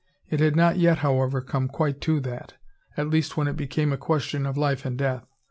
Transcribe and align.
It 0.31 0.39
had 0.39 0.55
not 0.55 0.77
yet, 0.77 0.97
however, 1.05 1.41
quite 1.41 1.71
come 1.71 1.93
to 2.01 2.19
that, 2.21 2.55
at 2.97 3.09
least 3.11 3.37
when 3.37 3.47
it 3.47 3.55
became 3.55 3.93
a 3.93 3.97
question 3.97 4.47
of 4.47 4.57
life 4.57 4.83
and 4.83 4.97
death. 4.97 5.27